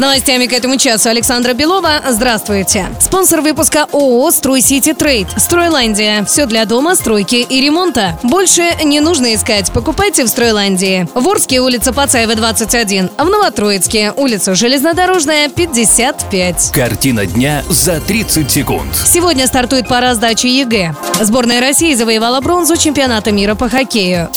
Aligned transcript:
Новостями 0.00 0.46
к 0.46 0.54
этому 0.54 0.78
часу 0.78 1.10
Александра 1.10 1.52
Белова. 1.52 2.00
Здравствуйте. 2.08 2.86
Спонсор 2.98 3.42
выпуска 3.42 3.86
ООО 3.92 4.30
«Стройсити 4.30 4.94
Трейд». 4.94 5.28
Стройландия. 5.36 6.24
Все 6.24 6.46
для 6.46 6.64
дома, 6.64 6.94
стройки 6.94 7.34
и 7.34 7.60
ремонта. 7.60 8.18
Больше 8.22 8.62
не 8.82 9.00
нужно 9.00 9.34
искать. 9.34 9.70
Покупайте 9.70 10.24
в 10.24 10.28
Стройландии. 10.28 11.06
В 11.12 11.28
Орске 11.28 11.60
улица 11.60 11.92
Пацаева, 11.92 12.34
21. 12.34 13.10
В 13.18 13.24
Новотроицке 13.24 14.14
улица 14.16 14.54
Железнодорожная, 14.54 15.50
55. 15.50 16.70
Картина 16.72 17.26
дня 17.26 17.62
за 17.68 18.00
30 18.00 18.50
секунд. 18.50 18.96
Сегодня 19.04 19.46
стартует 19.46 19.86
пора 19.86 20.14
сдачи 20.14 20.46
ЕГЭ. 20.46 20.94
Сборная 21.20 21.60
России 21.60 21.92
завоевала 21.92 22.40
бронзу 22.40 22.78
чемпионата 22.78 23.32
мира 23.32 23.54
по 23.54 23.68
хоккею. 23.68 24.30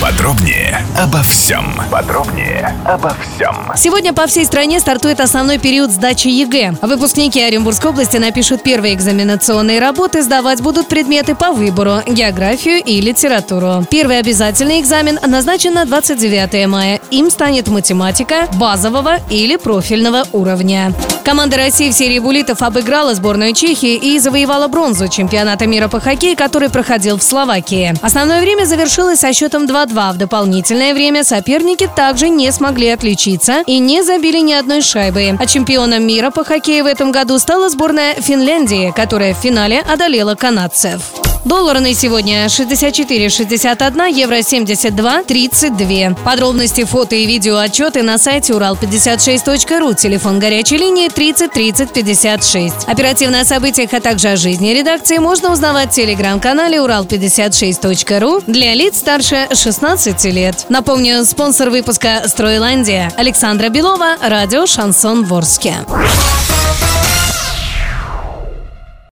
Подробнее 0.00 0.82
обо 0.98 1.22
всем. 1.22 1.74
Подробнее 1.90 2.74
обо 2.86 3.14
всем. 3.20 3.54
Сегодня 3.76 4.14
по 4.14 4.26
всей 4.26 4.46
стране 4.46 4.80
стартует 4.80 5.20
основной 5.20 5.58
период 5.58 5.90
сдачи 5.90 6.28
ЕГЭ. 6.28 6.76
Выпускники 6.80 7.38
Оренбургской 7.40 7.90
области 7.90 8.16
напишут 8.16 8.62
первые 8.62 8.94
экзаменационные 8.94 9.78
работы, 9.78 10.22
сдавать 10.22 10.62
будут 10.62 10.88
предметы 10.88 11.34
по 11.34 11.52
выбору– 11.52 11.98
географию 12.06 12.82
и 12.82 13.00
литературу. 13.02 13.84
Первый 13.90 14.18
обязательный 14.18 14.80
экзамен 14.80 15.18
назначен 15.26 15.74
на 15.74 15.84
29 15.84 16.66
мая. 16.66 17.00
Им 17.10 17.30
станет 17.30 17.68
математика 17.68 18.48
базового 18.54 19.18
или 19.28 19.56
профильного 19.56 20.24
уровня. 20.32 20.94
Команда 21.24 21.56
России 21.56 21.90
в 21.90 21.94
серии 21.94 22.18
буллитов 22.18 22.62
обыграла 22.62 23.14
сборную 23.14 23.54
Чехии 23.54 23.94
и 23.94 24.18
завоевала 24.18 24.68
бронзу 24.68 25.08
чемпионата 25.08 25.66
мира 25.66 25.88
по 25.88 26.00
хоккею, 26.00 26.36
который 26.36 26.70
проходил 26.70 27.18
в 27.18 27.22
Словакии. 27.22 27.94
Основное 28.02 28.40
время 28.40 28.64
завершилось 28.64 29.20
со 29.20 29.32
счетом 29.32 29.66
2-2. 29.66 30.12
В 30.14 30.16
дополнительное 30.16 30.94
время 30.94 31.24
соперники 31.24 31.88
также 31.94 32.28
не 32.28 32.50
смогли 32.52 32.88
отличиться 32.88 33.62
и 33.66 33.78
не 33.78 34.02
забили 34.02 34.38
ни 34.38 34.52
одной 34.52 34.82
шайбы. 34.82 35.36
А 35.38 35.46
чемпионом 35.46 36.06
мира 36.06 36.30
по 36.30 36.44
хоккею 36.44 36.84
в 36.84 36.86
этом 36.86 37.12
году 37.12 37.38
стала 37.38 37.68
сборная 37.68 38.14
Финляндии, 38.14 38.92
которая 38.94 39.34
в 39.34 39.38
финале 39.38 39.80
одолела 39.80 40.34
канадцев. 40.34 41.19
Доллар 41.44 41.80
на 41.80 41.94
сегодня 41.94 42.44
64,61, 42.46 44.12
евро 44.12 44.36
72,32. 44.36 46.22
Подробности, 46.22 46.84
фото 46.84 47.16
и 47.16 47.24
видео 47.24 47.56
отчеты 47.56 48.02
на 48.02 48.18
сайте 48.18 48.52
урал56.ру. 48.52 49.94
Телефон 49.94 50.38
горячей 50.38 50.76
линии 50.76 51.08
30 51.08 51.50
30 51.50 51.92
56. 51.92 52.74
Оперативно 52.86 53.40
о 53.40 53.44
событиях, 53.44 53.94
а 53.94 54.00
также 54.00 54.28
о 54.28 54.36
жизни 54.36 54.70
редакции 54.70 55.16
можно 55.16 55.50
узнавать 55.50 55.92
в 55.92 55.94
телеграм-канале 55.94 56.76
урал56.ру 56.78 58.42
для 58.46 58.74
лиц 58.74 58.98
старше 58.98 59.48
16 59.54 60.22
лет. 60.26 60.66
Напомню, 60.68 61.24
спонсор 61.24 61.70
выпуска 61.70 62.22
«Стройландия» 62.26 63.10
Александра 63.16 63.70
Белова, 63.70 64.16
радио 64.20 64.66
«Шансон 64.66 65.24
Ворске». 65.24 65.76